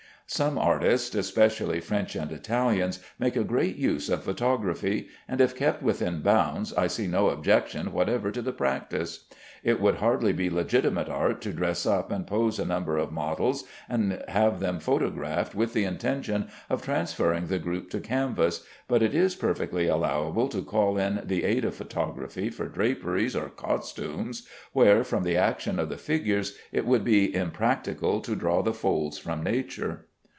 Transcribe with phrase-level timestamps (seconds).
[0.27, 5.83] Some artists, especially French and Italians, make a great use of photography, and, if kept
[5.83, 9.25] within bounds, I see no objection whatever to the practice.
[9.61, 13.65] It would hardly be legitimate art to dress up and pose a number of models
[13.89, 19.13] and have them photographed with the intention of transferring the group to canvas, but it
[19.13, 25.03] is perfectly allowable to call in the aid of photography for draperies or costumes, where,
[25.03, 29.43] from the action of the figures, it would be impracticable to draw the folds from
[29.43, 30.05] nature.